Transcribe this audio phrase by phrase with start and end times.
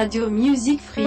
[0.00, 1.06] Radio Music Free.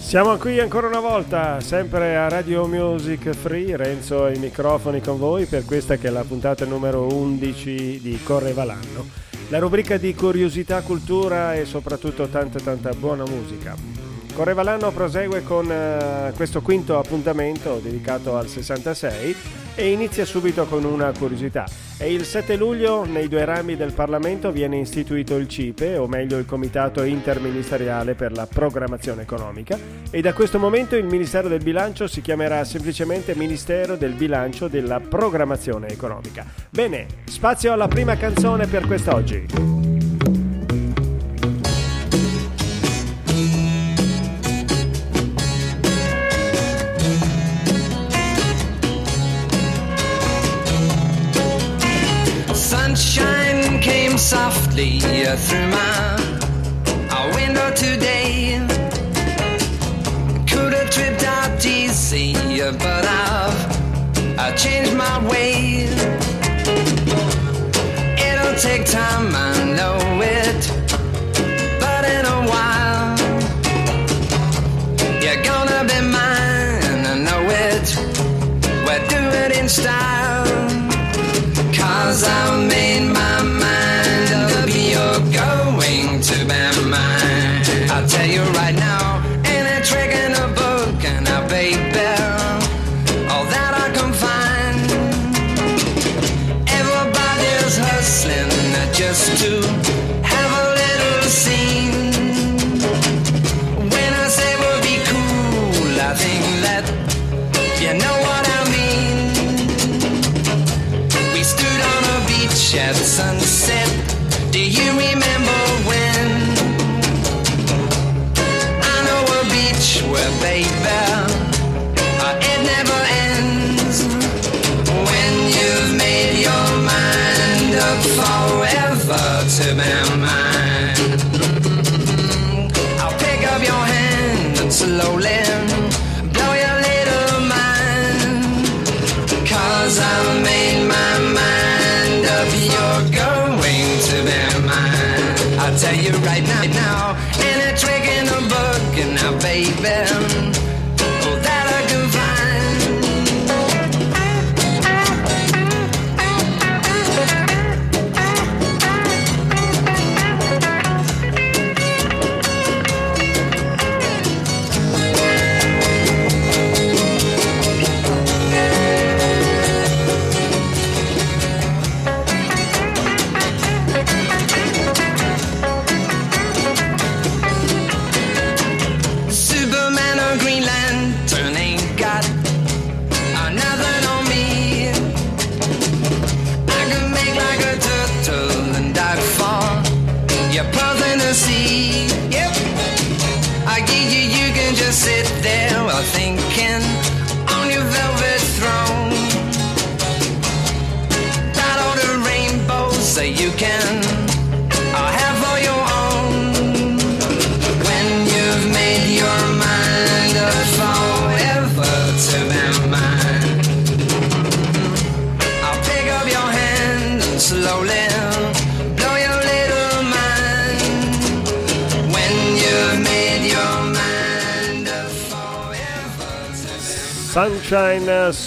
[0.00, 5.46] Siamo qui ancora una volta, sempre a Radio Music Free, Renzo ai microfoni con voi
[5.46, 9.06] per questa che è la puntata numero 11 di Correva l'anno.
[9.50, 13.93] La rubrica di curiosità, cultura e soprattutto tanta tanta buona musica.
[14.34, 19.36] Correva l'anno prosegue con uh, questo quinto appuntamento dedicato al 66
[19.76, 21.66] e inizia subito con una curiosità.
[21.96, 26.36] E il 7 luglio nei due rami del Parlamento viene istituito il CIPE, o meglio
[26.38, 29.78] il Comitato Interministeriale per la Programmazione Economica,
[30.10, 34.98] e da questo momento il Ministero del Bilancio si chiamerà semplicemente Ministero del Bilancio della
[34.98, 36.44] Programmazione Economica.
[36.70, 39.83] Bene, spazio alla prima canzone per quest'oggi.
[54.74, 54.98] Softly
[55.36, 56.16] through my
[57.36, 58.58] window today.
[60.48, 62.34] Could have tripped out easy,
[62.78, 65.84] but I've I changed my way.
[68.18, 69.33] It'll take time,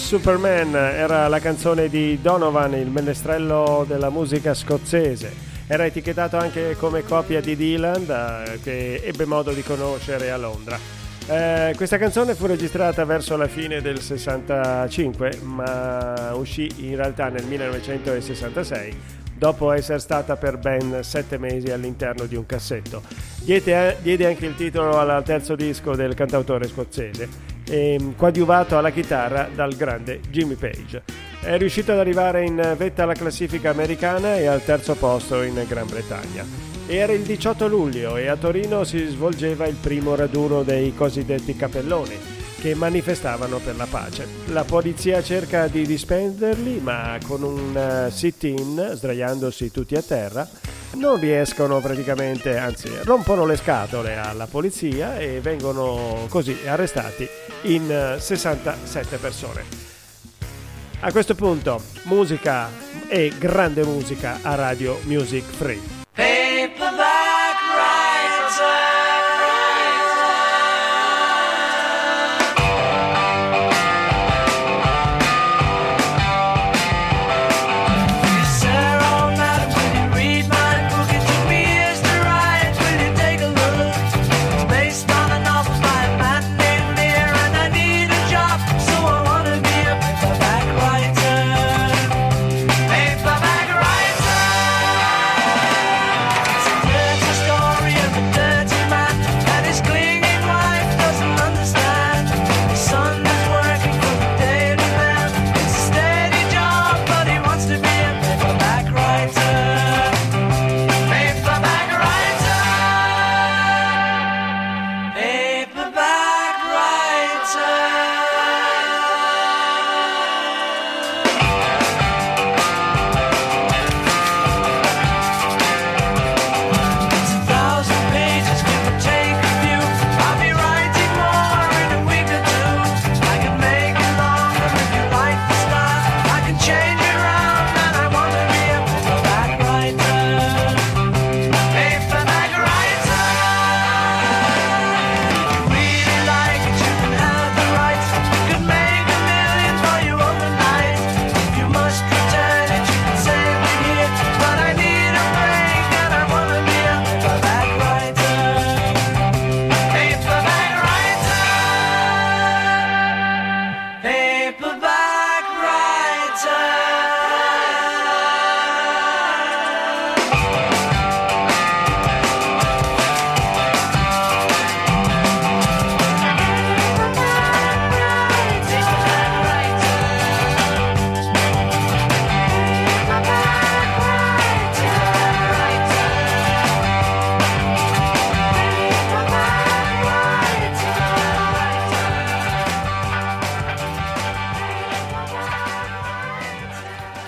[0.08, 5.30] Superman era la canzone di Donovan, il menestrello della musica scozzese.
[5.66, 10.78] Era etichettato anche come copia di Dylan da- che ebbe modo di conoscere a Londra.
[11.26, 17.44] Eh, questa canzone fu registrata verso la fine del 65, ma uscì in realtà nel
[17.44, 18.96] 1966
[19.36, 23.02] dopo essere stata per ben sette mesi all'interno di un cassetto.
[23.42, 27.28] Diede, diede anche il titolo al terzo disco del cantautore scozzese,
[27.68, 31.02] ehm, coadiuvato alla chitarra dal grande Jimmy Page.
[31.40, 35.86] È riuscito ad arrivare in vetta alla classifica americana e al terzo posto in Gran
[35.86, 36.44] Bretagna.
[36.86, 42.16] Era il 18 luglio e a Torino si svolgeva il primo raduno dei cosiddetti capelloni,
[42.60, 44.26] che manifestavano per la pace.
[44.46, 50.48] La polizia cerca di dispenderli, ma con un eh, sit-in, sdraiandosi tutti a terra,
[50.94, 57.28] non riescono praticamente, anzi rompono le scatole alla polizia e vengono così arrestati
[57.62, 59.64] in 67 eh, persone.
[61.00, 62.68] A questo punto musica
[63.08, 65.80] e grande musica a Radio Music Free.
[66.12, 67.07] Paperback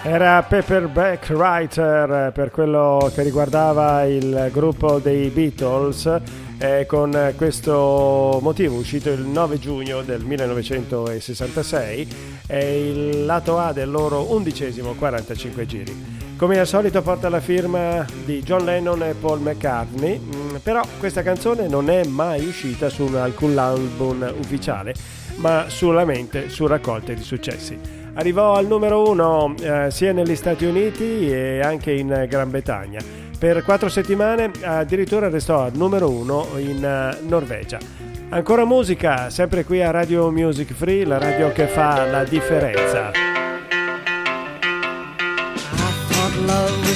[0.02, 6.20] Era Paperback Writer per quello che riguardava il gruppo dei Beatles
[6.56, 12.08] eh, con questo motivo uscito il 9 giugno del 1966
[12.47, 16.19] è il lato A del loro undicesimo 45 giri.
[16.35, 21.20] Come al solito porta la firma di John Lennon e Paul McCartney, mm, però questa
[21.23, 24.94] canzone non è mai uscita su alcun album ufficiale,
[25.37, 28.00] ma solamente su raccolte di successi.
[28.15, 33.01] Arrivò al numero uno eh, sia negli Stati Uniti e anche in Gran Bretagna.
[33.39, 37.79] Per quattro settimane addirittura restò al numero uno in uh, Norvegia.
[38.29, 43.11] Ancora musica, sempre qui a Radio Music Free, la radio che fa la differenza.
[46.47, 46.91] love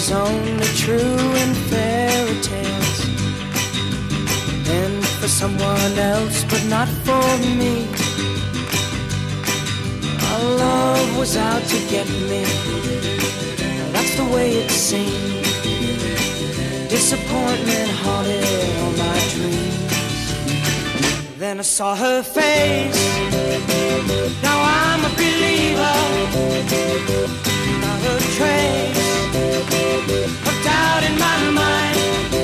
[5.29, 8.04] someone else, but not for me.
[10.39, 12.45] Love was out to get me.
[13.93, 15.45] That's the way it seemed.
[16.89, 18.45] Disappointment haunted
[18.81, 19.85] all my dreams.
[21.39, 23.03] Then I saw her face.
[24.43, 25.97] Now I'm a believer.
[27.85, 29.05] Not a trace
[30.49, 32.44] of doubt in my mind.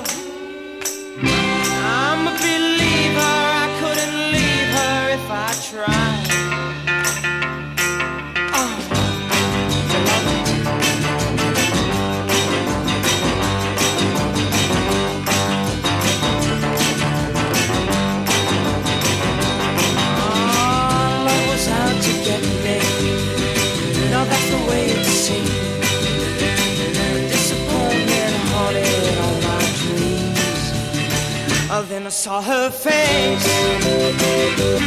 [32.21, 33.47] Saw her face.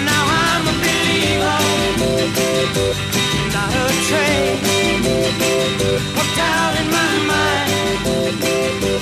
[0.08, 1.62] Now I'm a believer,
[3.52, 4.62] not a trace
[6.20, 8.93] of doubt in my mind.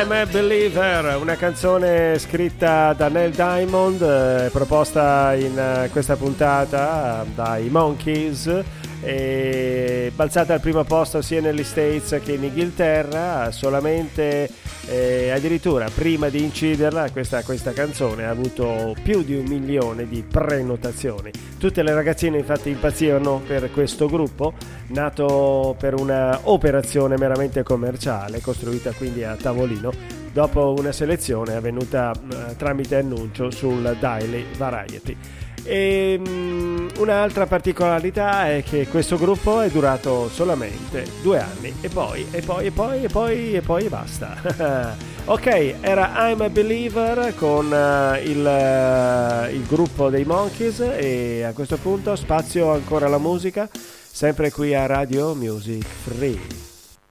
[0.00, 7.22] I'm a Believer, una canzone scritta da Neil Diamond, eh, proposta in eh, questa puntata
[7.22, 8.62] eh, dai Monkeys
[9.02, 14.48] e balzata al primo posto sia negli States che in Inghilterra, solamente
[14.86, 20.22] eh, addirittura prima di inciderla questa, questa canzone ha avuto più di un milione di
[20.22, 21.30] prenotazioni.
[21.58, 24.54] Tutte le ragazzine infatti impazzivano per questo gruppo,
[24.88, 29.92] nato per una operazione meramente commerciale, costruita quindi a tavolino,
[30.32, 35.16] dopo una selezione avvenuta eh, tramite annuncio sul Daily Variety.
[35.64, 42.26] E, mm, un'altra particolarità è che questo gruppo è durato solamente due anni e poi,
[42.30, 44.94] e poi, e poi, e poi, e poi e basta.
[45.26, 51.52] ok, era I'm a Believer con eh, il, eh, il gruppo dei Monkeys e a
[51.52, 56.38] questo punto spazio ancora alla musica, sempre qui a Radio Music Free.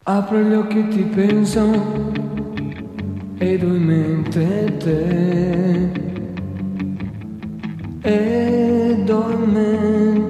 [0.03, 1.61] Apro gli occhi e ti penso
[3.37, 6.18] ed ho in mente te
[8.01, 9.29] ed ho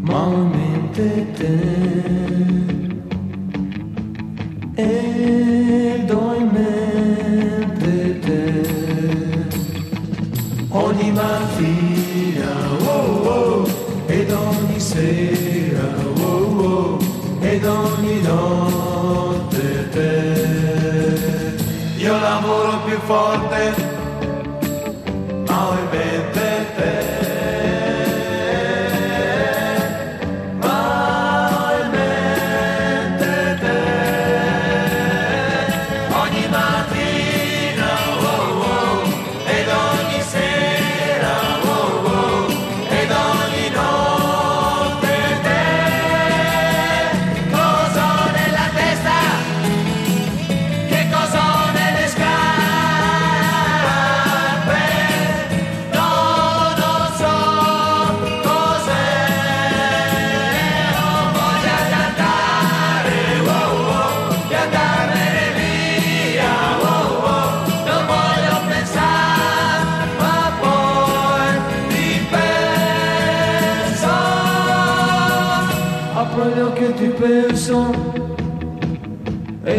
[0.00, 1.90] ma ho in mente te.
[4.74, 6.10] Ed
[8.20, 8.62] te
[10.68, 12.52] ogni mattina
[12.86, 13.66] oh, oh,
[14.06, 16.98] ed ogni sera oh, oh,
[17.40, 18.81] ed ogni notte
[23.06, 23.81] forte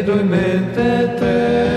[0.04, 1.73] ed ho in mente te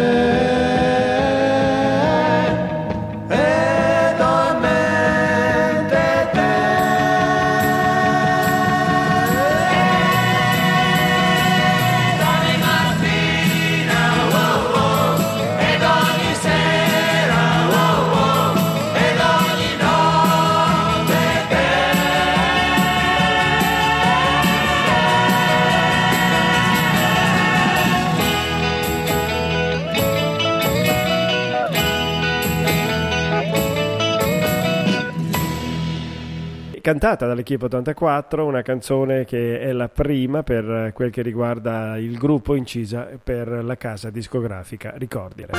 [36.87, 42.55] cantata dall'Equipe 84, una canzone che è la prima per quel che riguarda il gruppo
[42.55, 45.53] incisa per la casa discografica Ricordiale.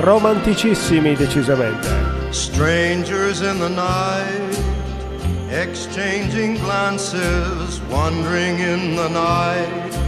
[0.00, 1.86] Romanticissimi decisamente.
[2.30, 4.58] Strangers in the night,
[5.50, 10.07] exchanging glances, wandering in the night.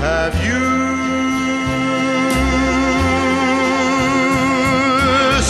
[0.00, 0.64] have you.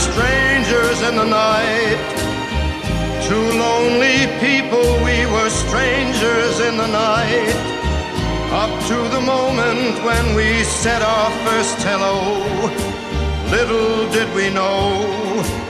[0.07, 2.01] Strangers in the night,
[3.29, 7.55] Two lonely people, we were strangers in the night.
[8.63, 12.17] Up to the moment when we said our first hello,
[13.53, 15.70] little did we know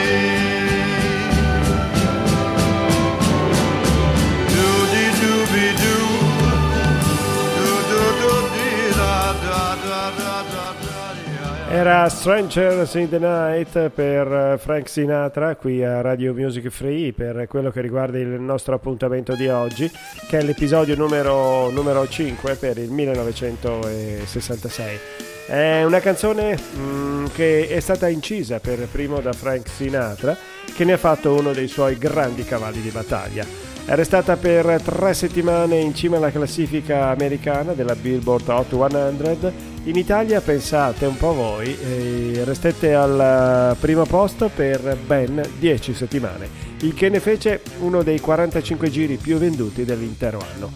[11.73, 17.47] Era Strangers in the Night per eh, Frank Sinatra qui a Radio Music Free per
[17.47, 19.89] quello che riguarda il nostro appuntamento di oggi
[20.27, 24.99] che è l'episodio numero, numero 5 per il 1966.
[25.47, 30.35] È una canzone mm, che è stata incisa per primo da Frank Sinatra
[30.75, 33.45] che ne ha fatto uno dei suoi grandi cavalli di battaglia.
[33.85, 39.95] Era stata per tre settimane in cima alla classifica americana della Billboard Hot 100 in
[39.95, 46.47] Italia pensate un po' voi, eh, restette al primo posto per ben 10 settimane,
[46.81, 50.71] il che ne fece uno dei 45 giri più venduti dell'intero anno.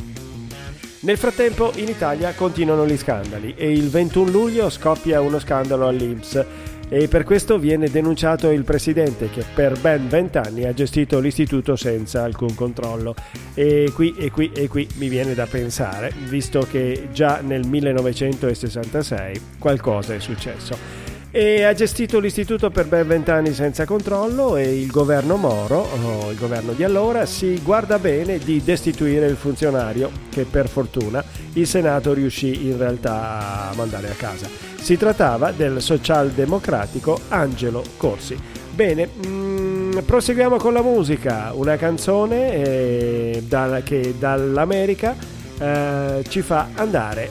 [1.02, 6.44] Nel frattempo in Italia continuano gli scandali e il 21 luglio scoppia uno scandalo all'Inps
[6.90, 12.24] e per questo viene denunciato il presidente che per ben vent'anni ha gestito l'istituto senza
[12.24, 13.16] alcun controllo.
[13.54, 19.42] E qui e qui e qui mi viene da pensare, visto che già nel 1966
[19.60, 21.05] qualcosa è successo
[21.36, 26.38] e ha gestito l'istituto per ben vent'anni senza controllo e il governo Moro, o il
[26.38, 31.22] governo di allora, si guarda bene di destituire il funzionario che per fortuna
[31.52, 34.48] il Senato riuscì in realtà a mandare a casa.
[34.80, 38.38] Si trattava del socialdemocratico Angelo Corsi.
[38.72, 45.14] Bene, mh, mm, proseguiamo con la musica, una canzone eh, da, che dall'America
[45.60, 47.30] eh, ci fa andare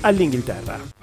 [0.00, 1.01] all'Inghilterra.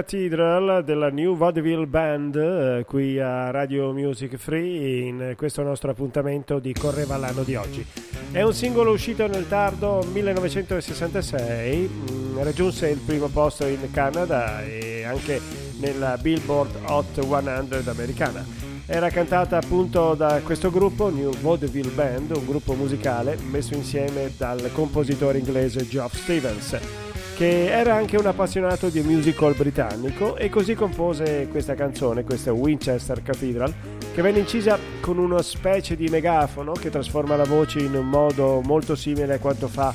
[0.00, 6.58] Cathedral della New Vaudeville Band eh, qui a Radio Music Free in questo nostro appuntamento
[6.58, 7.84] di Correva l'anno di oggi.
[8.32, 14.64] È un singolo uscito nel tardo 1966, mh, mm, raggiunse il primo posto in Canada
[14.64, 15.38] e anche
[15.80, 18.42] nella Billboard Hot 100 americana.
[18.86, 24.70] Era cantata appunto da questo gruppo, New Vaudeville Band, un gruppo musicale messo insieme dal
[24.72, 27.09] compositore inglese Geoff Stevens
[27.40, 33.22] che era anche un appassionato di musical britannico e così compose questa canzone, questa Winchester
[33.22, 33.72] Cathedral,
[34.12, 38.60] che venne incisa con una specie di megafono che trasforma la voce in un modo
[38.62, 39.94] molto simile a quanto fa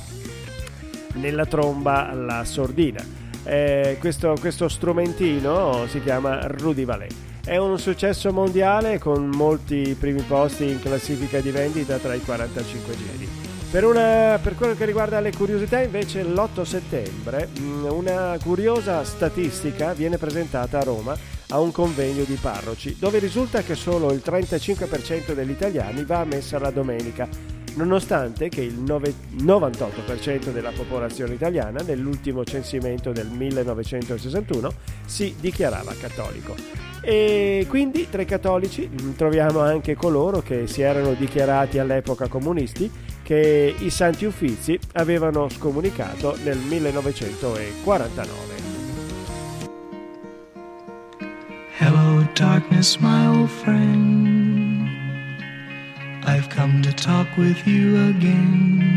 [1.12, 3.00] nella tromba la sordina.
[3.44, 7.14] Eh, questo, questo strumentino si chiama Rudy Valet.
[7.44, 12.96] È un successo mondiale con molti primi posti in classifica di vendita tra i 45
[12.96, 13.45] giri.
[13.70, 19.92] Per, una, per, quello che riguarda le curiosità, invece, l'8 settembre mm, una curiosa statistica
[19.92, 21.16] viene presentata a Roma
[21.48, 26.24] a un convegno di parroci, dove risulta che solo il 35% degli italiani va a
[26.24, 27.28] messa la domenica,
[27.74, 34.70] nonostante che il 98% della popolazione italiana nell'ultimo censimento del 1961
[35.04, 36.54] si dichiarava cattolico.
[37.02, 42.90] E quindi tra i cattolici mm, troviamo anche coloro che si erano dichiarati all'epoca comunisti
[43.26, 47.72] che i Santi Uffizi avevano scomunicato nel 1949.
[51.76, 54.88] Hello darkness my old friend.
[56.24, 58.94] I've come to talk with you again.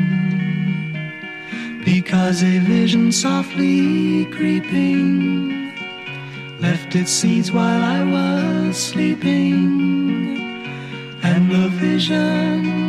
[1.84, 5.74] Because a vision softly creeping
[6.60, 9.90] Left its seeds while I was sleeping.
[11.24, 12.89] And the vision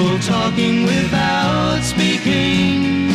[0.00, 3.10] People talking without speaking.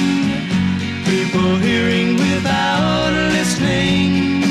[1.04, 4.44] People hearing without listening.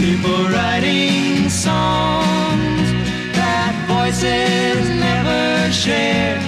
[0.00, 2.88] People writing songs
[3.36, 6.40] that voices never share.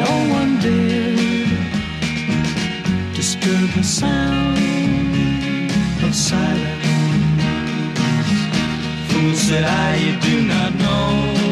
[0.00, 1.50] No one dared
[3.14, 4.56] disturb the sound
[6.02, 6.86] of silence.
[9.12, 11.51] Fool said I, you do not know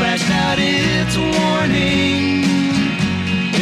[0.00, 2.40] flashed out its warning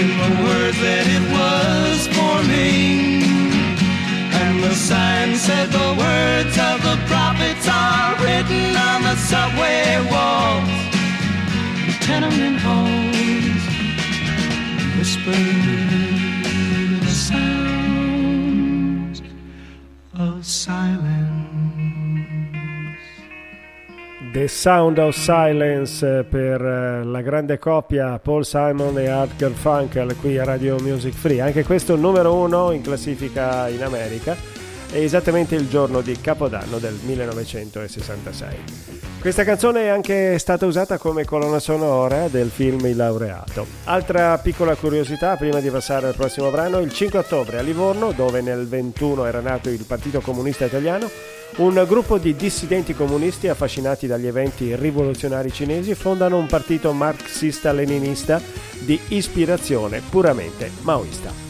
[0.00, 3.26] in the words that it was forming.
[4.40, 10.70] And the sign said the words of the prophets are written on the subway walls,
[11.86, 13.64] the tenement halls,
[14.96, 16.07] whispered.
[24.38, 30.38] The Sound of Silence per eh, la grande coppia Paul Simon e Art Garfunkel qui
[30.38, 31.40] a Radio Music Free.
[31.40, 34.36] Anche questo numero uno in classifica in America
[34.92, 38.56] è esattamente il giorno di Capodanno del 1966.
[39.18, 43.66] Questa canzone è anche stata usata come colonna sonora del film Il laureato.
[43.86, 48.40] Altra piccola curiosità prima di passare al prossimo brano, il 5 ottobre a Livorno, dove
[48.40, 51.10] nel 21 era nato il Partito Comunista Italiano,
[51.56, 58.40] Un gruppo di dissidenti comunisti affascinati dagli eventi rivoluzionari cinesi fondano un partito marxista-leninista
[58.78, 61.47] di ispirazione puramente maoista.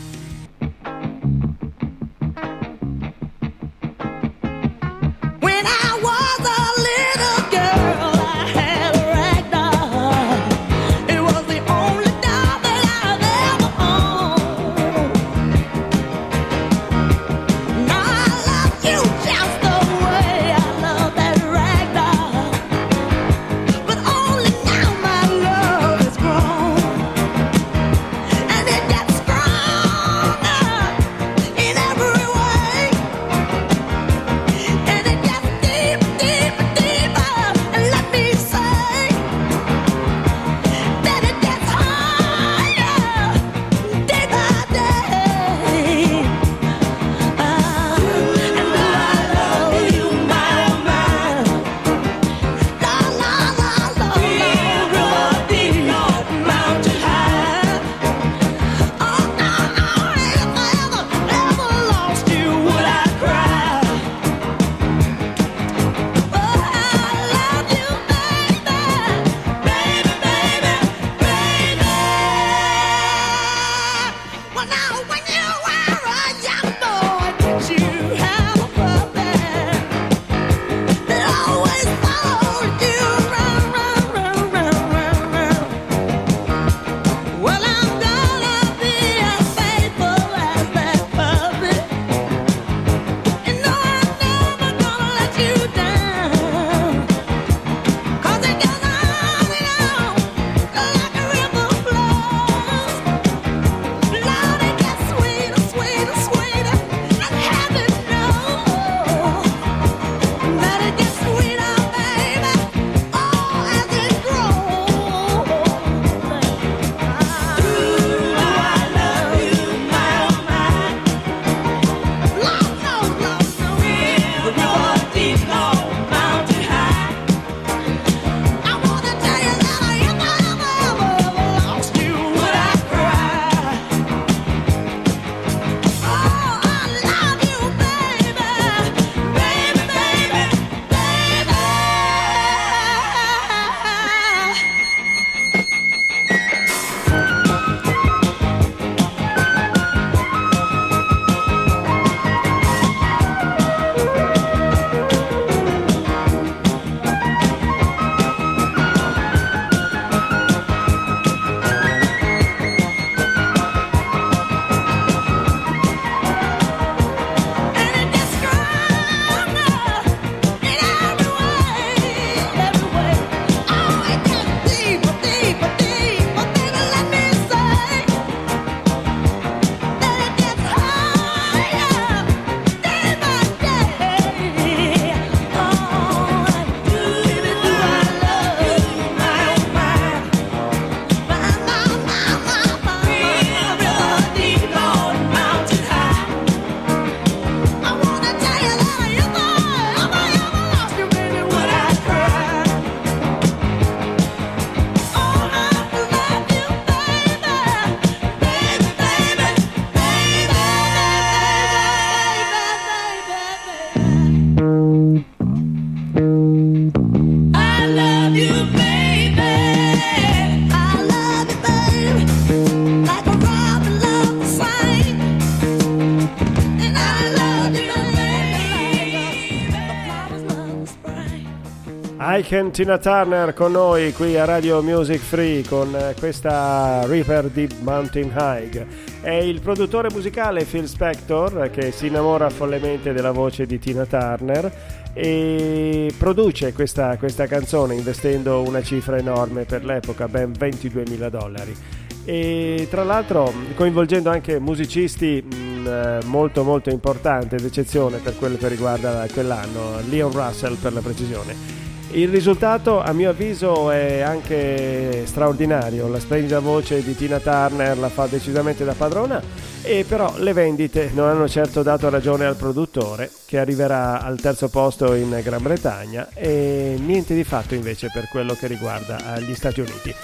[232.48, 237.74] Ken Tina Turner con noi qui a Radio Music Free con eh, questa Reaper Deep
[237.80, 238.86] Mountain High.
[239.20, 244.72] È il produttore musicale Phil Spector che si innamora follemente della voce di Tina Turner
[245.12, 251.76] e produce questa, questa canzone investendo una cifra enorme per l'epoca, ben 22 mila dollari.
[252.24, 258.56] E tra l'altro coinvolgendo anche musicisti mh, mm, eh, molto molto importanti, d'eccezione per quello
[258.56, 261.87] che riguarda quell'anno, Leon Russell per la precisione.
[262.10, 268.08] Il risultato a mio avviso è anche straordinario, la splendida voce di Tina Turner la
[268.08, 269.42] fa decisamente da padrona
[269.82, 274.70] e però le vendite non hanno certo dato ragione al produttore che arriverà al terzo
[274.70, 279.80] posto in Gran Bretagna e niente di fatto invece per quello che riguarda gli Stati
[279.80, 280.14] Uniti.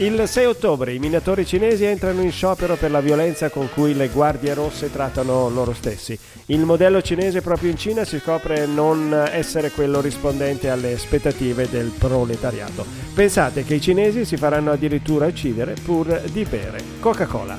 [0.00, 4.06] Il 6 ottobre i minatori cinesi entrano in sciopero per la violenza con cui le
[4.06, 6.16] guardie rosse trattano loro stessi.
[6.46, 11.90] Il modello cinese proprio in Cina si scopre non essere quello rispondente alle aspettative del
[11.98, 12.86] proletariato.
[13.12, 17.58] Pensate che i cinesi si faranno addirittura uccidere pur di bere Coca-Cola.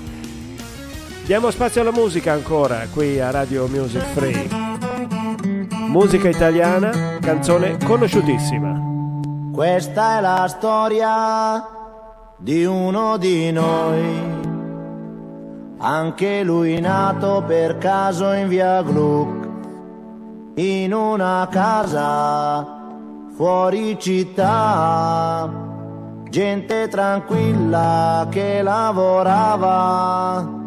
[1.26, 4.48] Diamo spazio alla musica ancora qui a Radio Music Free.
[5.90, 8.80] Musica italiana, canzone conosciutissima.
[9.52, 11.79] Questa è la storia
[12.40, 14.38] di uno di noi.
[15.78, 19.48] Anche lui nato per caso in via Gluck,
[20.56, 22.78] in una casa
[23.36, 25.50] fuori città,
[26.30, 30.58] gente tranquilla che lavorava.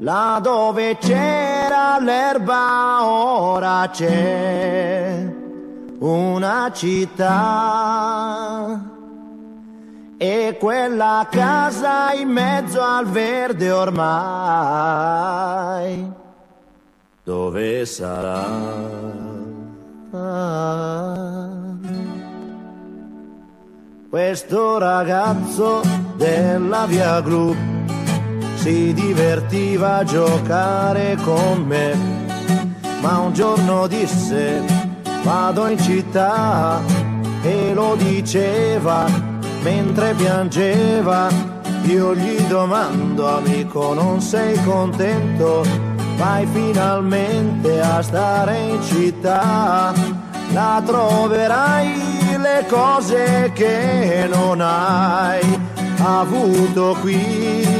[0.00, 5.32] Là dove c'era l'erba ora c'è
[6.00, 8.24] una città
[10.16, 14.12] e quella casa in mezzo al verde ormai,
[17.22, 18.92] dove sarà?
[24.08, 25.82] Questo ragazzo
[26.16, 27.54] della via Gru
[28.54, 31.96] si divertiva a giocare con me,
[33.00, 34.62] ma un giorno disse
[35.24, 36.80] vado in città
[37.42, 39.32] e lo diceva
[39.64, 41.28] mentre piangeva,
[41.84, 45.64] io gli domando amico non sei contento,
[46.18, 49.94] vai finalmente a stare in città,
[50.52, 55.58] la troverai le cose che non hai
[55.98, 57.72] avuto qui.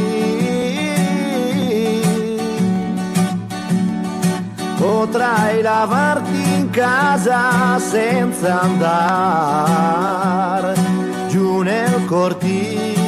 [4.79, 10.84] Potrai lavarti in casa senza andare
[12.07, 13.03] cortile.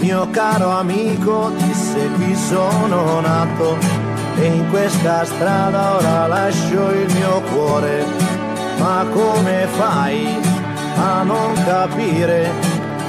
[0.00, 3.76] Mio caro amico disse qui sono nato
[4.36, 8.04] e in questa strada ora lascio il mio cuore.
[8.78, 10.26] Ma come fai
[10.96, 12.50] a non capire?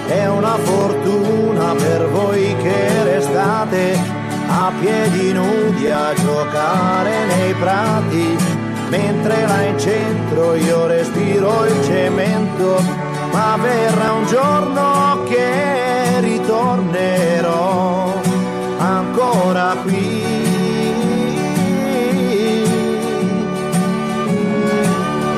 [0.08, 3.98] È una fortuna per voi che restate
[4.48, 8.53] a piedi nudi a giocare nei prati
[8.94, 12.80] mentre là in centro io respiro il cemento,
[13.32, 18.14] ma verrà un giorno che ritornerò
[18.78, 20.22] ancora qui.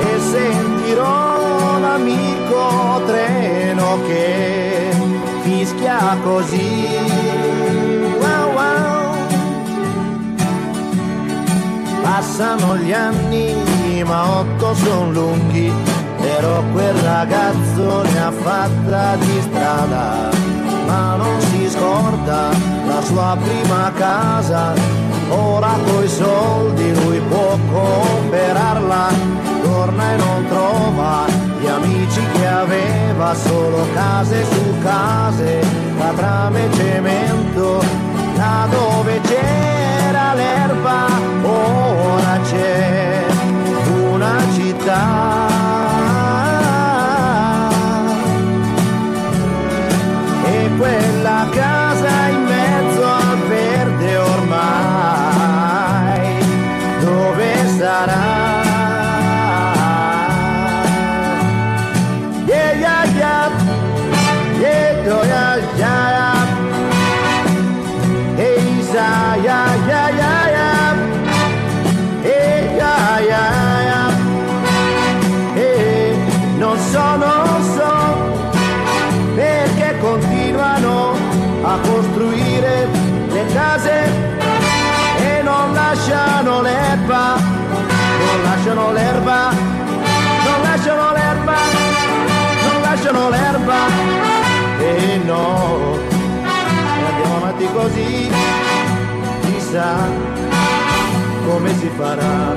[0.10, 4.90] E sentirò l'amico treno che
[5.44, 7.05] fischia così
[12.26, 15.72] Passano gli anni, ma otto sono lunghi,
[16.20, 20.32] però quel ragazzo ne ha fatta di strada,
[20.88, 22.50] ma non si scorda
[22.88, 24.74] la sua prima casa,
[25.30, 29.08] ora coi soldi lui può comprarla,
[29.62, 31.26] torna e non trova
[31.62, 35.64] gli amici che aveva, solo case su case,
[36.00, 37.84] la trame cemento,
[38.36, 41.06] là dove c'era l'erba.
[41.48, 41.95] Ora
[42.56, 43.26] c'è
[44.12, 45.24] una città.
[50.46, 51.85] E quella casa
[97.96, 98.30] così,
[99.42, 99.96] chissà
[101.48, 102.54] come si farà.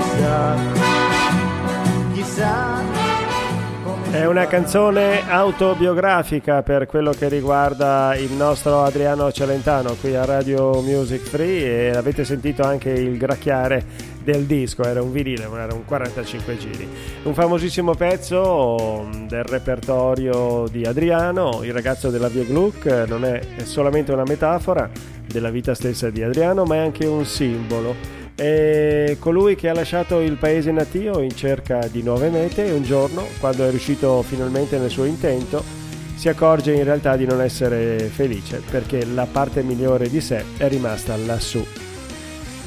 [0.00, 0.56] Chissà,
[2.14, 2.75] chissà.
[4.16, 10.80] È una canzone autobiografica per quello che riguarda il nostro Adriano Celentano qui a Radio
[10.80, 13.84] Music Free e avete sentito anche il gracchiare
[14.24, 16.88] del disco, era un vinile era un 45 giri.
[17.24, 23.38] Un famosissimo pezzo mm, del repertorio di Adriano, il ragazzo della Via Gluck, non è
[23.64, 24.88] solamente una metafora
[25.26, 30.20] della vita stessa di Adriano ma è anche un simbolo È colui che ha lasciato
[30.20, 34.78] il paese natio in cerca di nuove mete e un giorno, quando è riuscito finalmente
[34.78, 35.64] nel suo intento,
[36.14, 40.68] si accorge in realtà di non essere felice perché la parte migliore di sé è
[40.68, 41.64] rimasta lassù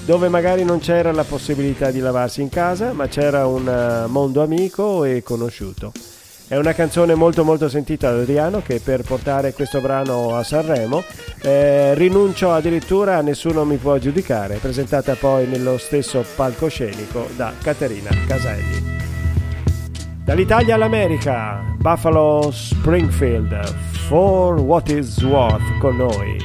[0.09, 4.41] dove magari non c'era la possibilità di lavarsi in casa, ma c'era un eh, mondo
[4.41, 5.91] amico e conosciuto.
[6.50, 11.04] È una canzone molto molto sentita da Adriano che per portare questo brano a Sanremo
[11.43, 18.10] eh, rinuncio addirittura a Nessuno mi può giudicare, presentata poi nello stesso palcoscenico da Caterina
[18.26, 18.97] Caselli.
[20.26, 23.72] Dall'Italia all'America, Buffalo Springfield,
[24.08, 26.43] For What Is Worth con noi.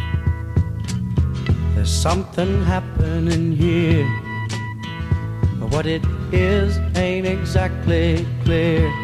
[1.73, 4.05] There's something happening here.
[5.59, 9.04] But what it is ain't exactly clear.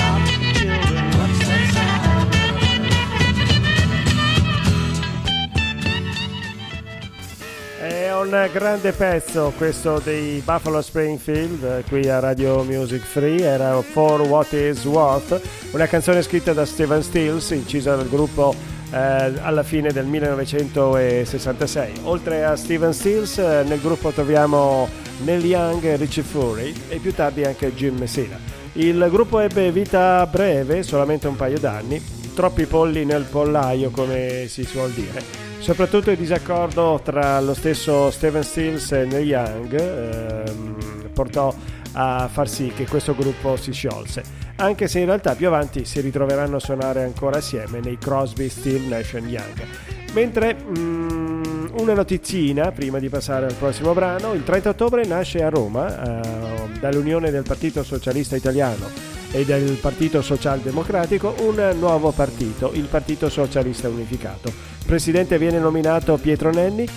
[8.21, 14.21] Un grande pezzo questo dei Buffalo Springfield eh, qui a Radio Music Free, era For
[14.21, 15.41] What Is Worth,
[15.71, 18.53] una canzone scritta da Steven Stills, incisa dal gruppo
[18.91, 21.93] eh, alla fine del 1966.
[22.03, 24.87] Oltre a Steven Stills eh, nel gruppo troviamo
[25.23, 28.37] Neil Young Richie Fury e più tardi anche Jim Messina.
[28.73, 31.99] Il gruppo ebbe vita breve, solamente un paio d'anni,
[32.35, 35.50] troppi polli nel pollaio come si suol dire.
[35.61, 41.53] Soprattutto il disaccordo tra lo stesso Steven Stills e Neil Young ehm, portò
[41.93, 44.23] a far sì che questo gruppo si sciolse,
[44.55, 48.87] anche se in realtà più avanti si ritroveranno a suonare ancora assieme nei Crosby, Still,
[48.87, 49.67] Nash Young.
[50.13, 55.49] Mentre mm, una notizina prima di passare al prossimo brano, il 30 ottobre nasce a
[55.49, 58.89] Roma eh, dall'Unione del Partito Socialista Italiano
[59.31, 64.70] e del Partito Socialdemocratico un nuovo partito, il Partito Socialista Unificato.
[64.85, 66.87] Presidente viene nominato Pietro Nenni,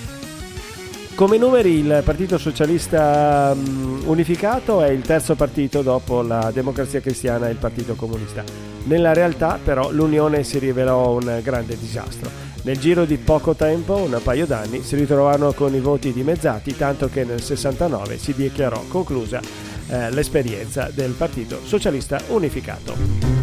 [1.14, 7.46] come numeri il Partito Socialista um, Unificato è il terzo partito dopo la Democrazia Cristiana
[7.46, 8.42] e il Partito Comunista.
[8.86, 12.28] Nella realtà però l'unione si rivelò un grande disastro.
[12.62, 17.08] Nel giro di poco tempo, un paio d'anni, si ritrovarono con i voti dimezzati, tanto
[17.08, 19.40] che nel 69 si dichiarò conclusa
[19.88, 23.33] eh, l'esperienza del Partito Socialista Unificato.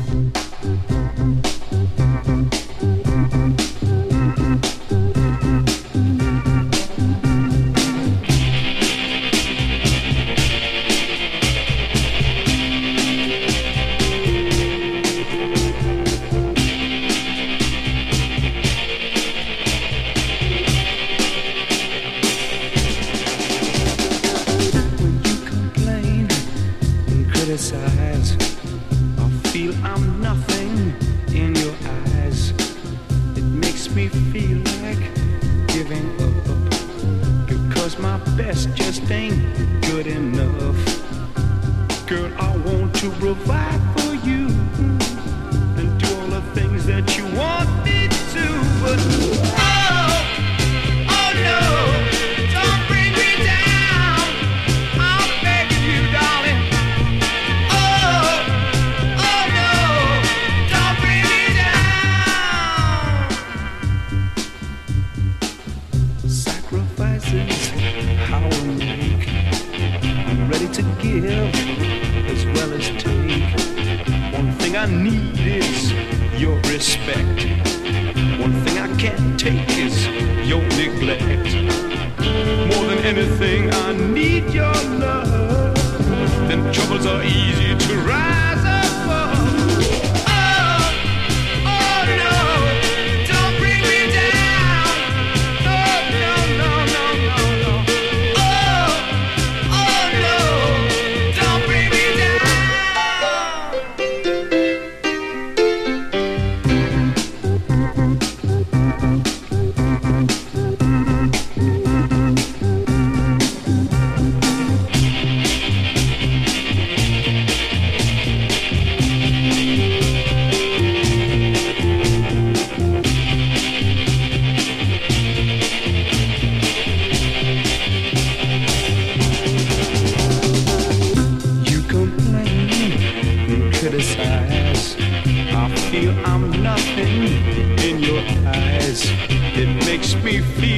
[140.32, 140.71] Me feel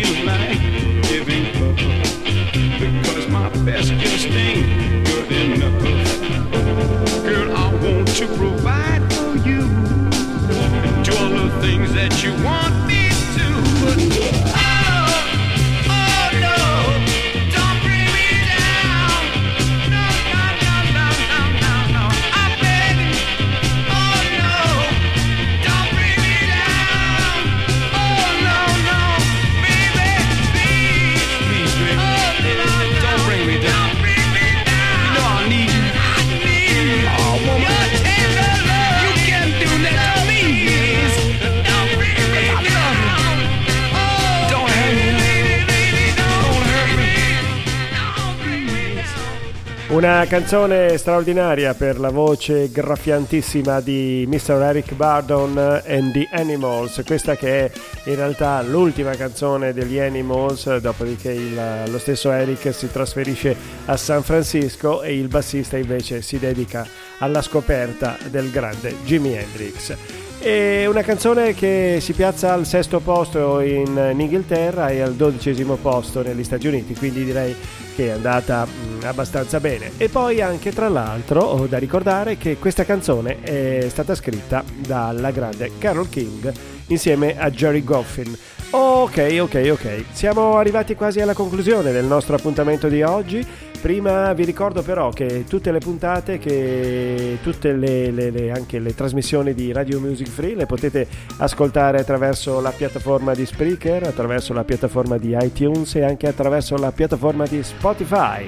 [50.33, 54.63] canzone straordinaria per la voce graffiantissima di Mr.
[54.63, 55.55] Eric Bardon
[55.85, 57.71] and the Animals, questa che è
[58.05, 63.55] in realtà l'ultima canzone degli Animals, dopodiché il- lo stesso Eric si trasferisce
[63.85, 66.83] a San Francisco e il bassista invece si dedica
[67.19, 69.95] alla scoperta del grande Jimi Hendrix.
[70.39, 75.75] È una canzone che si piazza al sesto posto in, in Inghilterra e al dodicesimo
[75.75, 77.55] posto negli Stati Uniti, quindi direi
[77.95, 79.91] che è andata mh, abbastanza bene.
[79.97, 85.31] E poi anche tra l'altro ho da ricordare che questa canzone è stata scritta dalla
[85.31, 86.51] grande Carol King
[86.87, 88.35] insieme a Jerry Goffin.
[88.71, 90.03] Ok, ok, ok.
[90.11, 93.45] Siamo arrivati quasi alla conclusione del nostro appuntamento di oggi.
[93.83, 98.95] Prima vi ricordo però che tutte le puntate, che tutte le, le- le- anche le
[98.95, 101.05] trasmissioni di Radio Music Free le potete
[101.39, 106.93] ascoltare attraverso la piattaforma di Spreaker, attraverso la piattaforma di iTunes e anche attraverso la
[106.93, 108.45] piattaforma di Spotify.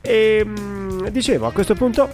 [0.00, 2.08] E mh, dicevo, a questo punto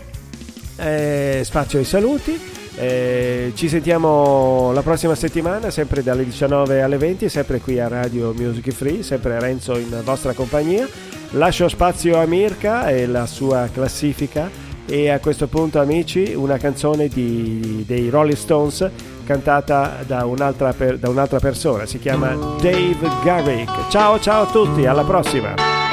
[0.77, 2.41] eh, spazio ai saluti.
[2.77, 8.33] Eh, ci sentiamo la prossima settimana, sempre dalle 19 alle 20, sempre qui a Radio
[8.37, 10.87] Music Free, sempre Renzo in vostra compagnia.
[11.31, 14.51] Lascio spazio a Mirka e la sua classifica
[14.87, 18.89] e a questo punto amici una canzone di- dei Rolling Stones
[19.25, 23.89] cantata da un'altra, per- da un'altra persona, si chiama Dave Garrick.
[23.89, 25.84] Ciao ciao a tutti, alla prossima!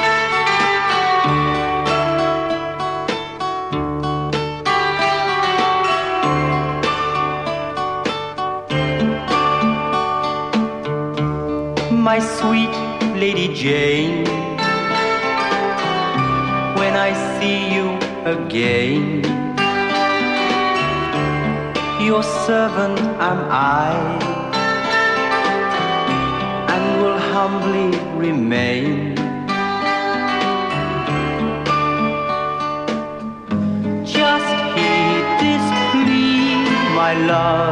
[12.12, 12.74] My sweet
[13.22, 14.26] Lady Jane.
[16.78, 17.86] When I see you
[18.36, 19.24] again,
[22.06, 22.98] your servant
[23.28, 23.92] am I,
[26.74, 27.90] and will humbly
[28.26, 29.16] remain.
[34.16, 36.60] Just heed this plea,
[37.00, 37.71] my love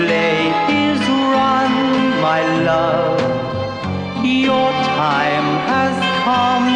[0.00, 0.48] Play
[0.88, 1.00] is
[1.34, 1.72] run,
[2.26, 3.20] my love.
[4.24, 6.70] Your time has come,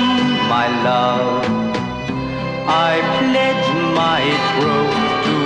[0.54, 1.44] my love.
[2.90, 3.68] I pledge
[4.02, 5.38] my troth to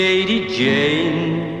[0.00, 1.55] Lady Jane.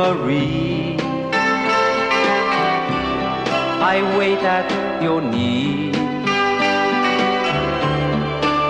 [0.00, 0.96] Marie,
[3.94, 4.68] I wait at
[5.02, 5.92] your knee.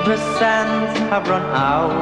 [0.09, 1.95] The sands have run out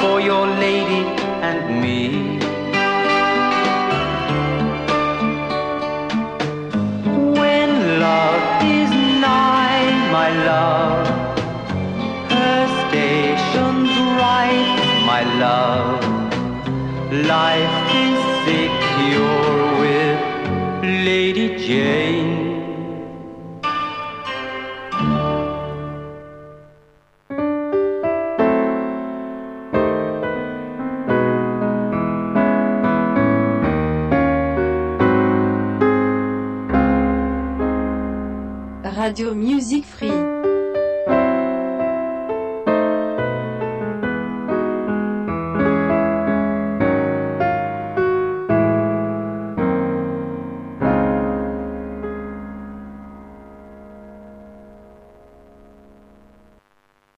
[0.00, 1.02] for your lady
[1.48, 2.00] and me.
[7.40, 7.70] When
[8.06, 8.42] love
[8.78, 8.90] is
[9.26, 9.84] nigh,
[10.16, 11.06] my love,
[12.32, 13.92] her station's
[14.22, 16.03] right, my love.
[17.22, 20.18] Life is secure with
[20.82, 22.43] Lady Jane.